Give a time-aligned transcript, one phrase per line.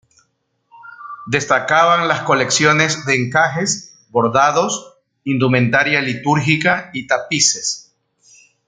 [1.27, 7.93] Destacaban las colecciones de encajes, bordados, indumentaria litúrgica y tapices.